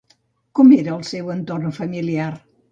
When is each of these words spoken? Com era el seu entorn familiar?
Com 0.59 0.71
era 0.77 0.95
el 0.95 1.05
seu 1.11 1.31
entorn 1.37 1.79
familiar? 1.79 2.35